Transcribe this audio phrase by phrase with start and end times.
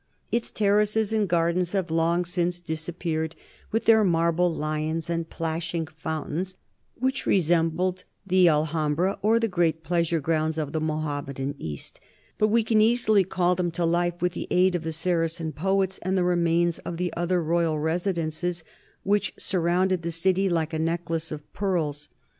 [0.31, 3.35] Its terraces and gardens have long since disappeared,
[3.71, 6.55] with their marble lions and plashing fountains
[6.95, 11.99] which resembled the Al hambra or the great pleasure grounds of the Moham medan East;
[12.39, 15.99] but we can easily call them to life with the aid of the Saracen poets
[15.99, 18.63] and of the remains of the other royal residences
[19.03, 22.09] which surrounded the city "like a necklace of pearls."